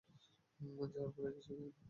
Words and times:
যাওয়ার 0.59 1.11
পথে 1.15 1.29
কিছু 1.35 1.41
খেয়ে 1.43 1.59
নিও। 1.59 1.71